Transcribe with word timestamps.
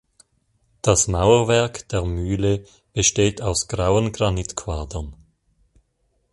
Das 0.81 1.07
Mauerwerk 1.07 1.87
der 1.89 2.03
Mühle 2.03 2.63
besteht 2.95 3.39
aus 3.43 3.67
grauen 3.67 4.11
Granitquadern. 4.11 5.13